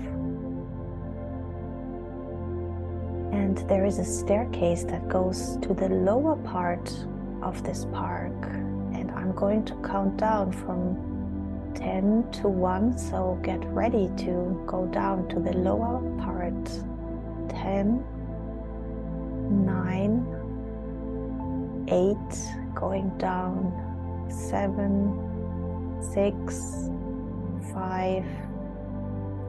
And 3.32 3.58
there 3.68 3.84
is 3.84 3.98
a 3.98 4.04
staircase 4.04 4.84
that 4.84 5.06
goes 5.08 5.58
to 5.62 5.74
the 5.74 5.90
lower 5.90 6.36
part 6.36 6.90
of 7.42 7.62
this 7.62 7.84
park. 7.92 8.32
And 8.94 9.10
I'm 9.10 9.32
going 9.32 9.66
to 9.66 9.74
count 9.82 10.16
down 10.16 10.50
from 10.50 10.96
10 11.74 12.30
to 12.40 12.48
1. 12.48 12.96
So 12.96 13.38
get 13.42 13.62
ready 13.66 14.08
to 14.24 14.64
go 14.66 14.86
down 14.86 15.28
to 15.28 15.40
the 15.40 15.52
lower 15.52 16.00
part. 16.18 16.64
10, 17.50 18.02
9, 19.66 21.86
8, 21.88 22.16
going 22.74 23.10
down 23.18 23.85
seven, 24.28 26.00
six, 26.00 26.90
five, 27.72 28.24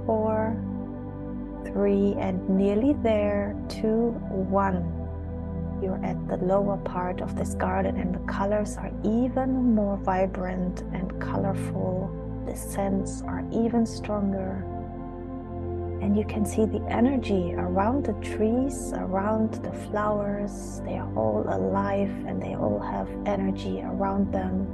four, 0.06 0.56
three, 1.66 2.16
and 2.18 2.48
nearly 2.50 2.94
there, 3.04 3.56
two, 3.70 4.10
one. 4.30 4.94
You're 5.82 6.04
at 6.04 6.28
the 6.28 6.38
lower 6.38 6.78
part 6.78 7.22
of 7.22 7.36
this 7.36 7.54
garden, 7.54 7.98
and 7.98 8.16
the 8.16 8.32
colors 8.32 8.78
are 8.78 8.92
even 9.04 9.76
more 9.76 9.98
vibrant 9.98 10.82
and 10.94 11.20
colorful. 11.22 12.10
The 12.46 12.56
scents 12.56 13.22
are 13.24 13.44
even 13.52 13.86
stronger. 13.86 14.64
And 16.02 16.16
you 16.16 16.26
can 16.26 16.46
see 16.46 16.66
the 16.66 16.86
energy 16.90 17.56
around 17.56 18.06
the 18.06 18.14
trees, 18.14 18.94
around 18.94 19.54
the 19.64 19.72
flowers. 19.72 20.82
They 20.86 20.98
are 20.98 21.12
all 21.16 21.44
alive 21.50 22.12
and 22.28 22.42
they 22.42 22.56
all 22.56 22.80
have 22.80 23.10
energy 23.26 23.82
around 23.82 24.32
them. 24.32 24.68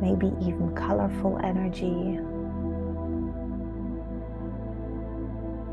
Maybe 0.00 0.32
even 0.44 0.74
colorful 0.74 1.38
energy. 1.42 2.18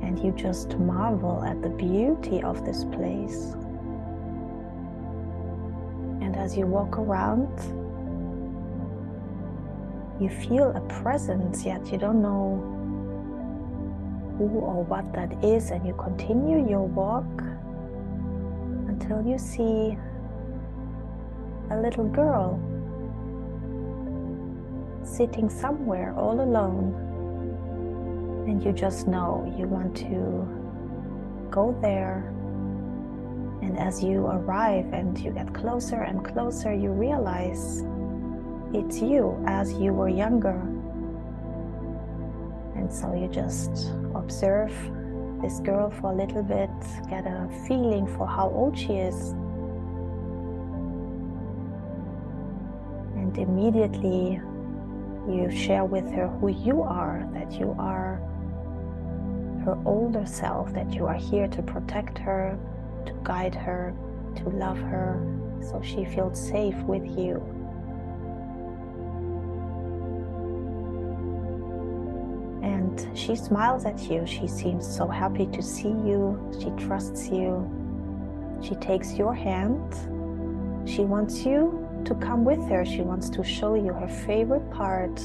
And 0.05 0.20
you 0.24 0.32
just 0.32 0.77
marvel 0.77 1.43
at 1.43 1.62
the 1.63 1.70
beauty 1.70 2.41
of 2.43 2.63
this 2.65 2.86
place. 2.86 3.55
And 6.22 6.36
as 6.36 6.55
you 6.55 6.67
walk 6.67 7.00
around, 7.00 7.50
you 10.22 10.29
feel 10.29 10.72
a 10.72 10.82
presence, 10.82 11.65
yet 11.65 11.91
you 11.91 11.98
don't 11.98 12.22
know 12.22 12.73
who 14.38 14.48
or 14.60 14.84
what 14.84 15.13
that 15.13 15.44
is, 15.44 15.72
and 15.72 15.86
you 15.86 15.94
continue 15.94 16.68
your 16.70 16.84
walk 16.84 17.44
until 18.88 19.22
you 19.25 19.38
see 19.38 19.98
a 21.72 21.78
little 21.80 22.06
girl 22.06 22.60
sitting 25.04 25.50
somewhere 25.50 26.13
all 26.18 26.42
alone, 26.42 26.94
and 28.48 28.63
you 28.63 28.72
just 28.72 29.08
know 29.08 29.54
you 29.58 29.68
want 29.68 29.96
to 29.96 30.48
go 31.52 31.78
there. 31.82 32.30
And 33.62 33.78
as 33.80 34.04
you 34.04 34.25
arrive 34.25 34.92
and 34.92 35.18
you 35.18 35.32
get 35.32 35.54
closer 35.54 36.02
and 36.02 36.24
closer, 36.25 36.74
you 36.74 36.92
realize 36.92 37.84
it's 38.74 39.00
you 39.02 39.42
as 39.48 39.74
you 39.74 39.94
were 39.94 40.10
younger. 40.10 40.60
And 42.75 42.92
so 42.92 43.13
you 43.13 43.28
just 43.28 43.94
observe 44.24 44.74
this 45.42 45.60
girl 45.60 45.89
for 45.89 46.12
a 46.12 46.15
little 46.15 46.44
bit, 46.44 46.70
get 47.10 47.25
a 47.27 47.50
feeling 47.68 48.08
for 48.08 48.25
how 48.25 48.50
old 48.50 48.77
she 48.77 48.94
is. 48.94 49.32
And 53.20 53.38
immediately 53.38 54.39
you 55.27 55.51
share 55.51 55.84
with 55.84 56.10
her 56.12 56.27
who 56.27 56.48
you 56.48 56.82
are, 56.82 57.27
that 57.34 57.51
you 57.51 57.75
are 57.77 58.22
her 59.65 59.77
older 59.86 60.25
self, 60.25 60.74
that 60.74 60.94
you 60.94 61.06
are 61.06 61.22
here 61.30 61.48
to 61.48 61.62
protect 61.62 62.18
her, 62.18 62.58
to 63.06 63.13
guide 63.24 63.56
her, 63.56 63.94
to 64.36 64.50
love 64.50 64.77
her, 64.77 65.22
so 65.62 65.82
she 65.82 66.06
feels 66.06 66.39
safe 66.39 66.75
with 66.84 67.06
you. 67.18 67.42
And 72.63 73.05
she 73.13 73.36
smiles 73.36 73.86
at 73.86 74.10
you. 74.10 74.25
She 74.25 74.48
seems 74.48 74.88
so 74.88 75.05
happy 75.08 75.46
to 75.48 75.62
see 75.62 75.89
you. 75.89 76.39
She 76.60 76.72
trusts 76.86 77.27
you. 77.27 77.70
She 78.63 78.75
takes 78.75 79.13
your 79.13 79.34
hand. 79.36 79.93
She 80.88 81.01
wants 81.01 81.46
you 81.46 81.86
to 82.05 82.15
come 82.15 82.46
with 82.46 82.65
her. 82.70 82.86
She 82.86 83.01
wants 83.01 83.29
to 83.32 83.43
show 83.43 83.75
you 83.75 83.91
her 83.91 84.08
favorite 84.08 84.70
part 84.72 85.20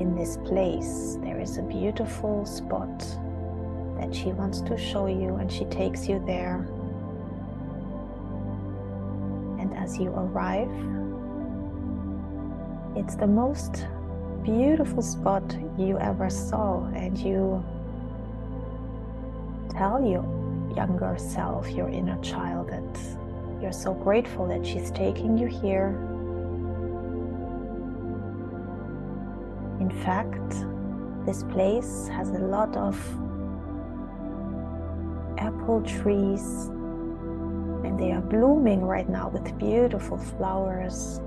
in 0.00 0.16
this 0.16 0.36
place. 0.38 1.16
There 1.22 1.38
is 1.40 1.58
a 1.58 1.62
beautiful 1.62 2.44
spot 2.44 2.98
that 4.00 4.12
she 4.14 4.32
wants 4.32 4.60
to 4.62 4.76
show 4.76 5.06
you, 5.06 5.36
and 5.36 5.52
she 5.52 5.64
takes 5.66 6.08
you 6.08 6.22
there. 6.26 6.66
And 9.60 9.74
as 9.76 9.98
you 9.98 10.08
arrive, 10.08 10.70
it's 12.96 13.14
the 13.14 13.26
most 13.26 13.86
beautiful 14.42 15.02
spot 15.02 15.56
you 15.78 15.98
ever 15.98 16.30
saw, 16.30 16.84
and 16.94 17.18
you 17.18 17.64
tell 19.70 20.04
your 20.04 20.24
younger 20.76 21.16
self, 21.18 21.68
your 21.70 21.88
inner 21.88 22.20
child, 22.22 22.68
that 22.70 23.62
you're 23.62 23.72
so 23.72 23.92
grateful 23.92 24.46
that 24.48 24.64
she's 24.66 24.90
taking 24.90 25.36
you 25.36 25.46
here. 25.46 25.88
In 29.80 29.90
fact, 30.04 30.64
this 31.26 31.42
place 31.44 32.08
has 32.08 32.30
a 32.30 32.38
lot 32.38 32.76
of 32.76 32.96
apple 35.38 35.82
trees 35.82 36.68
and 37.84 37.98
they 37.98 38.12
are 38.12 38.20
blooming 38.20 38.82
right 38.82 39.08
now 39.08 39.28
with 39.28 39.58
beautiful 39.58 40.18
flowers. 40.18 41.20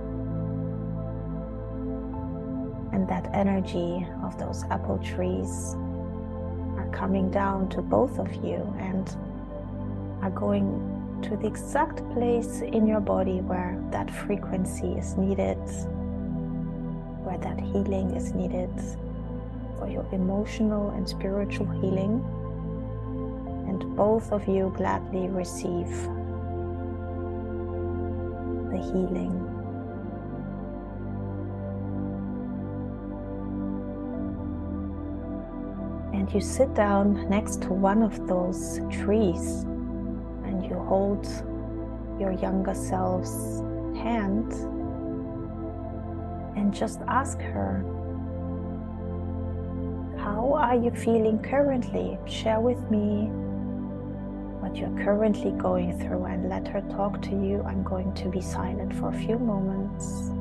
And 2.94 3.08
that 3.10 3.30
energy 3.34 4.08
of 4.24 4.38
those 4.38 4.64
apple 4.70 5.00
trees 5.00 5.76
are 6.78 6.90
coming 6.94 7.30
down 7.32 7.68
to 7.70 7.82
both 7.82 8.20
of 8.20 8.32
you 8.36 8.74
and 8.80 9.10
are 10.22 10.30
going 10.30 11.20
to 11.24 11.36
the 11.36 11.48
exact 11.48 12.08
place 12.14 12.62
in 12.62 12.86
your 12.86 13.00
body 13.00 13.42
where 13.42 13.82
that 13.92 14.10
frequency 14.12 14.94
is 14.94 15.18
needed, 15.18 15.58
where 17.26 17.40
that 17.40 17.60
healing 17.60 18.16
is 18.16 18.34
needed 18.34 18.70
for 19.80 19.90
your 19.90 20.06
emotional 20.12 20.92
and 20.92 21.10
spiritual 21.10 21.68
healing. 21.82 22.24
And 23.68 23.96
both 23.96 24.32
of 24.32 24.48
you 24.48 24.72
gladly 24.78 25.28
receive 25.30 25.90
the 28.70 28.78
healing. 28.78 29.53
And 36.24 36.34
you 36.34 36.40
sit 36.40 36.74
down 36.74 37.30
next 37.30 37.64
to 37.64 37.74
one 37.74 38.02
of 38.02 38.30
those 38.30 38.80
trees 38.90 39.64
and 40.46 40.64
you 40.64 40.74
hold 40.74 41.28
your 42.18 42.32
younger 42.32 42.74
self's 42.74 43.60
hand 44.02 44.54
and 46.56 46.74
just 46.74 47.02
ask 47.10 47.42
her, 47.42 47.84
How 50.18 50.54
are 50.54 50.78
you 50.78 50.92
feeling 50.92 51.40
currently? 51.40 52.18
Share 52.26 52.62
with 52.62 52.80
me 52.90 53.28
what 54.62 54.78
you're 54.78 55.04
currently 55.04 55.52
going 55.52 56.00
through 56.00 56.24
and 56.24 56.48
let 56.48 56.70
her 56.70 56.80
talk 56.90 57.22
to 57.24 57.32
you. 57.32 57.62
I'm 57.68 57.84
going 57.84 58.14
to 58.14 58.30
be 58.30 58.40
silent 58.40 58.96
for 58.96 59.10
a 59.10 59.14
few 59.14 59.38
moments. 59.38 60.32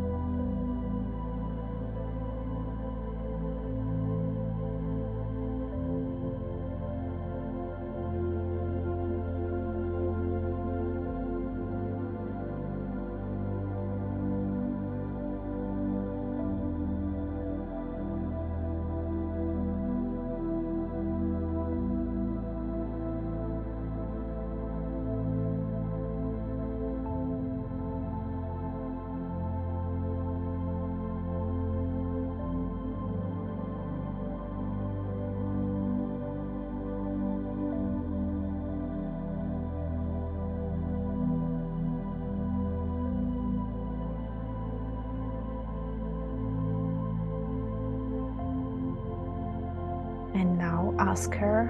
Ask 51.13 51.35
her, 51.35 51.67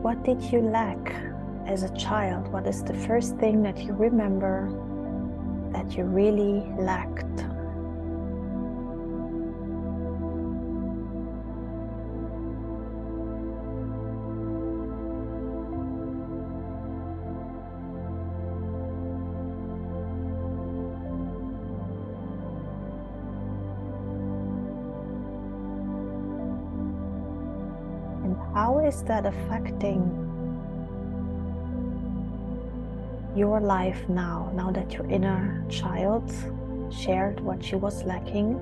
what 0.00 0.22
did 0.24 0.42
you 0.50 0.62
lack 0.62 1.14
as 1.66 1.82
a 1.82 1.94
child? 1.94 2.50
What 2.50 2.66
is 2.66 2.82
the 2.82 2.94
first 2.94 3.36
thing 3.36 3.62
that 3.64 3.76
you 3.84 3.92
remember 3.92 4.56
that 5.74 5.94
you 5.94 6.04
really 6.04 6.64
lacked? 6.78 7.21
How 28.62 28.78
is 28.78 29.02
that 29.02 29.26
affecting 29.26 30.00
your 33.34 33.60
life 33.60 34.08
now, 34.08 34.52
now 34.54 34.70
that 34.70 34.92
your 34.92 35.04
inner 35.10 35.64
child 35.68 36.32
shared 36.88 37.40
what 37.40 37.64
she 37.64 37.74
was 37.74 38.04
lacking? 38.04 38.52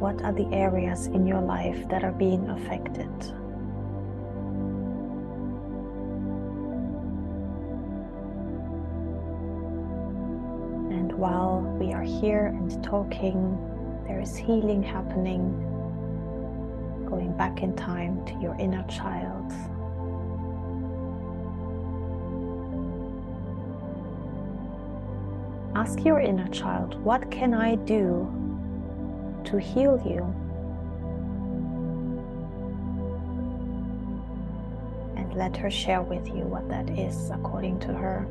What 0.00 0.20
are 0.22 0.32
the 0.32 0.48
areas 0.52 1.06
in 1.06 1.24
your 1.24 1.40
life 1.40 1.88
that 1.88 2.02
are 2.02 2.10
being 2.10 2.50
affected? 2.50 3.14
And 10.98 11.12
while 11.12 11.60
we 11.78 11.92
are 11.92 12.02
here 12.02 12.46
and 12.46 12.82
talking, 12.82 13.56
there 14.08 14.18
is 14.18 14.34
healing 14.34 14.82
happening 14.82 15.71
going 17.22 17.36
back 17.36 17.62
in 17.62 17.74
time 17.76 18.24
to 18.26 18.34
your 18.40 18.56
inner 18.58 18.82
child. 18.88 19.52
Ask 25.76 26.04
your 26.04 26.20
inner 26.20 26.48
child, 26.48 27.02
what 27.04 27.30
can 27.30 27.54
I 27.54 27.76
do 27.76 28.28
to 29.44 29.58
heal 29.58 30.02
you? 30.04 30.22
And 35.16 35.32
let 35.34 35.56
her 35.56 35.70
share 35.70 36.02
with 36.02 36.26
you 36.26 36.42
what 36.42 36.68
that 36.68 36.90
is 36.90 37.30
according 37.30 37.78
to 37.80 37.94
her. 37.94 38.26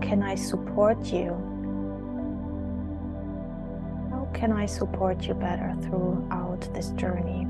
Can 0.00 0.22
I 0.22 0.34
support 0.34 1.12
you? 1.12 1.30
How 4.10 4.28
can 4.32 4.52
I 4.52 4.66
support 4.66 5.24
you 5.24 5.34
better 5.34 5.74
throughout 5.82 6.68
this 6.74 6.90
journey? 6.90 7.46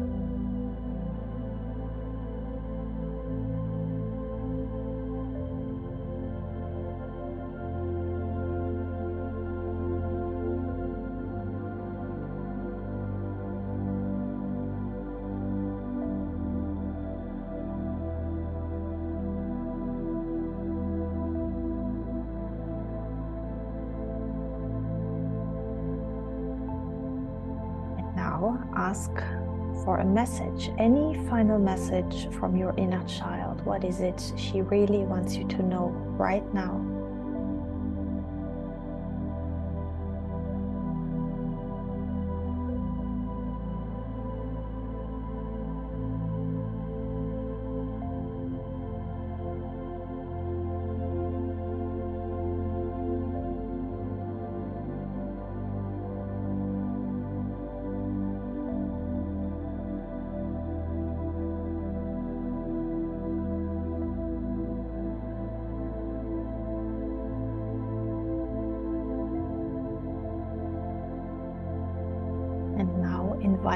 Ask 28.88 29.10
for 29.84 29.98
a 29.98 30.04
message, 30.04 30.70
any 30.78 31.14
final 31.28 31.58
message 31.58 32.32
from 32.38 32.56
your 32.56 32.72
inner 32.78 33.04
child. 33.04 33.60
What 33.66 33.84
is 33.84 34.00
it 34.00 34.32
she 34.34 34.62
really 34.62 35.04
wants 35.04 35.36
you 35.36 35.46
to 35.48 35.62
know 35.62 35.88
right 36.16 36.46
now? 36.54 36.97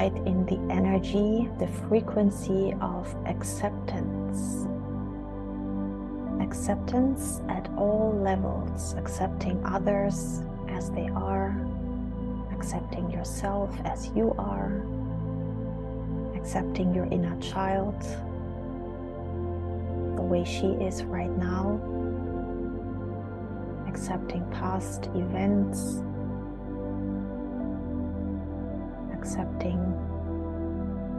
Invite 0.03 0.27
in 0.27 0.45
the 0.45 0.73
energy, 0.73 1.49
the 1.59 1.67
frequency 1.87 2.73
of 2.81 3.15
acceptance. 3.25 4.67
Acceptance 6.41 7.41
at 7.49 7.69
all 7.77 8.13
levels, 8.21 8.95
accepting 8.97 9.63
others 9.65 10.41
as 10.69 10.89
they 10.91 11.07
are, 11.09 11.55
accepting 12.53 13.09
yourself 13.11 13.73
as 13.85 14.09
you 14.15 14.35
are, 14.37 14.85
accepting 16.35 16.93
your 16.93 17.05
inner 17.05 17.39
child 17.39 18.01
the 20.15 20.21
way 20.21 20.43
she 20.43 20.67
is 20.83 21.03
right 21.03 21.35
now, 21.37 21.79
accepting 23.87 24.45
past 24.51 25.05
events 25.15 26.03
accepting 29.23 29.79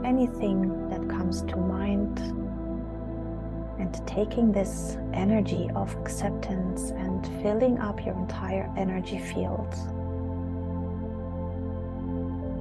anything 0.05 0.87
that 0.89 1.09
comes 1.09 1.41
to 1.41 1.57
mind 1.57 2.19
and 3.79 3.99
taking 4.07 4.51
this 4.51 4.97
energy 5.11 5.71
of 5.75 5.91
acceptance 5.95 6.91
and 6.91 7.25
filling 7.41 7.79
up 7.79 8.05
your 8.05 8.15
entire 8.15 8.71
energy 8.77 9.17
field 9.17 9.73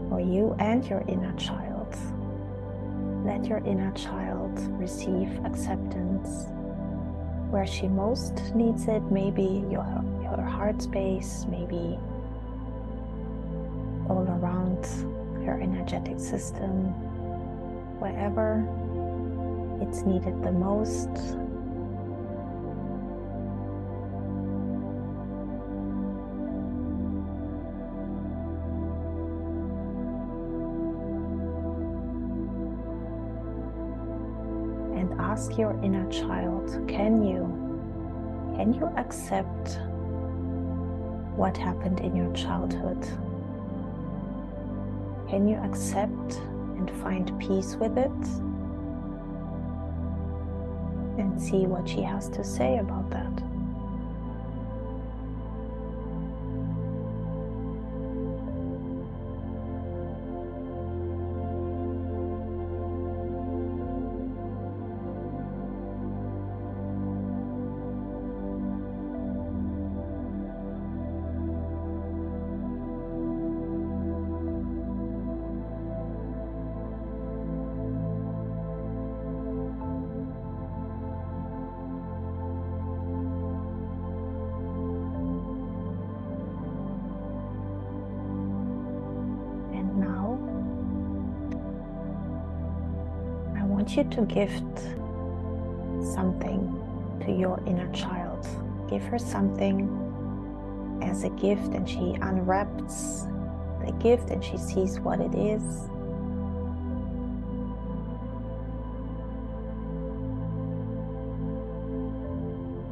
for 0.09 0.19
you 0.19 0.57
and 0.61 0.87
your 0.87 1.05
inner 1.09 1.35
child. 1.35 1.95
Let 3.27 3.45
your 3.45 3.59
inner 3.67 3.93
child 3.93 4.59
receive 4.81 5.29
acceptance 5.45 6.47
where 7.51 7.67
she 7.67 7.87
most 7.87 8.55
needs 8.55 8.89
it, 8.89 9.03
maybe 9.11 9.63
your, 9.71 10.03
your 10.23 10.41
heart 10.41 10.81
space, 10.81 11.45
maybe 11.51 11.99
energetic 15.65 16.21
system, 16.21 16.93
wherever 17.99 18.63
it's 19.81 20.03
needed 20.03 20.43
the 20.43 20.53
most. 20.53 21.09
And 34.95 35.19
ask 35.19 35.57
your 35.59 35.73
inner 35.83 36.09
child, 36.11 36.87
can 36.87 37.23
you, 37.23 37.43
can 38.57 38.75
you 38.75 38.87
accept 38.99 39.79
what 41.37 41.57
happened 41.57 42.01
in 42.01 42.15
your 42.15 42.33
childhood? 42.35 43.03
Can 45.29 45.49
you 45.49 45.57
accept 45.57 46.41
and 46.77 46.91
find 47.03 47.39
peace 47.41 47.77
with 47.77 47.97
it? 47.99 48.11
And 51.19 51.41
see 51.41 51.67
what 51.67 51.89
she 51.89 52.03
has 52.03 52.29
to 52.31 52.45
say 52.45 52.79
about 52.79 53.11
that. 53.11 53.54
You 93.97 94.05
to 94.05 94.23
gift 94.23 94.79
something 96.15 96.81
to 97.25 97.33
your 97.33 97.63
inner 97.67 97.91
child. 97.93 98.47
Give 98.91 99.03
her 99.05 99.19
something 99.19 99.89
as 101.03 101.25
a 101.25 101.31
gift, 101.31 101.75
and 101.75 101.89
she 101.89 102.17
unwraps 102.21 103.27
the 103.85 103.93
gift 103.93 104.31
and 104.31 104.43
she 104.43 104.57
sees 104.57 105.01
what 105.01 105.21
it 105.21 105.35
is. 105.35 105.63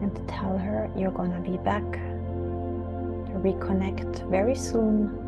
And 0.01 0.29
tell 0.29 0.59
her 0.59 0.91
you're 0.97 1.11
gonna 1.11 1.41
be 1.41 1.57
back 1.59 1.91
to 1.93 3.39
reconnect 3.39 4.29
very 4.31 4.55
soon. 4.55 5.19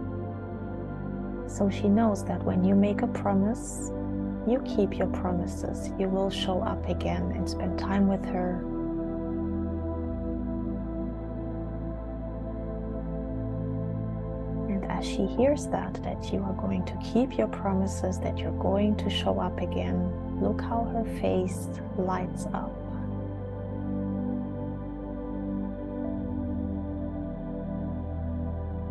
So 1.49 1.71
she 1.71 1.89
knows 1.89 2.25
that 2.25 2.43
when 2.43 2.65
you 2.65 2.75
make 2.75 3.03
a 3.03 3.07
promise, 3.07 3.91
you 4.47 4.61
keep 4.67 4.99
your 4.99 5.07
promises. 5.07 5.91
You 5.99 6.09
will 6.09 6.31
show 6.31 6.61
up 6.61 6.89
again 6.89 7.33
and 7.33 7.49
spend 7.49 7.79
time 7.79 8.07
with 8.07 8.25
her. 8.27 8.61
And 14.69 14.85
as 14.91 15.07
she 15.07 15.27
hears 15.27 15.67
that, 15.69 15.95
that 16.03 16.31
you 16.33 16.43
are 16.43 16.53
going 16.53 16.85
to 16.85 16.97
keep 17.03 17.39
your 17.39 17.49
promises, 17.49 18.19
that 18.21 18.37
you're 18.37 18.59
going 18.61 18.97
to 18.97 19.09
show 19.09 19.39
up 19.41 19.61
again, 19.61 20.41
look 20.41 20.61
how 20.61 20.85
her 20.85 21.05
face 21.21 21.69
lights 21.97 22.47
up. 22.53 22.73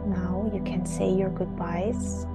Now 0.07 0.49
you 0.51 0.63
can 0.63 0.85
say 0.85 1.11
your 1.11 1.29
goodbyes 1.29 2.25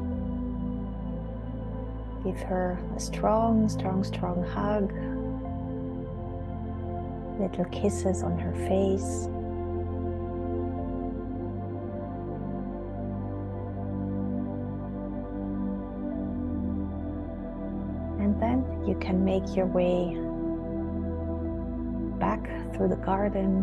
Give 2.29 2.41
her 2.41 2.79
a 2.95 3.01
strong, 3.01 3.71
strong, 3.71 4.05
strong 4.05 4.43
hug. 4.43 4.93
Little 7.41 7.65
kisses 7.73 8.23
on 8.23 8.39
her 8.39 8.53
face. 8.69 9.29
And 18.21 18.39
then 18.43 18.87
you 18.87 18.95
can 18.97 19.25
make 19.25 19.57
your 19.57 19.65
way 19.65 20.15
back 22.19 22.45
through 22.75 22.89
the 22.89 22.97
garden, 22.97 23.63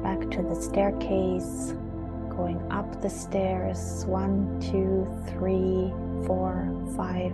back 0.00 0.20
to 0.30 0.42
the 0.42 0.54
staircase, 0.54 1.74
going 2.30 2.64
up 2.70 3.02
the 3.02 3.10
stairs 3.10 4.04
one, 4.06 4.60
two, 4.60 5.12
three, 5.26 5.92
four, 6.26 6.68
five, 6.96 7.32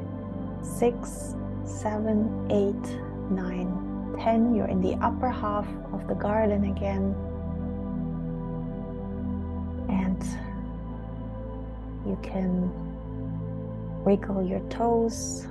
six, 0.63 1.35
seven, 1.65 2.47
eight, 2.51 2.99
nine, 3.31 4.17
ten. 4.19 4.55
You're 4.55 4.69
in 4.69 4.81
the 4.81 4.95
upper 5.05 5.29
half 5.29 5.67
of 5.93 6.07
the 6.09 6.15
garden 6.15 6.65
again. 6.65 7.15
And 9.89 10.23
you 12.07 12.19
can 12.23 12.71
wiggle 14.05 14.47
your 14.47 14.61
toes, 14.69 15.47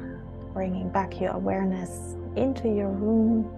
bringing 0.54 0.90
back 0.90 1.20
your 1.20 1.32
awareness 1.32 2.16
into 2.36 2.68
your 2.68 2.90
room. 2.90 3.54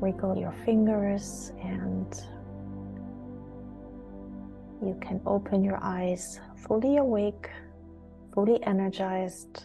Wiggle 0.00 0.36
your 0.36 0.52
fingers 0.64 1.52
and 1.62 2.20
you 4.82 4.96
can 5.00 5.20
open 5.24 5.64
your 5.64 5.78
eyes 5.82 6.40
fully 6.56 6.98
awake, 6.98 7.48
fully 8.34 8.60
energized 8.64 9.62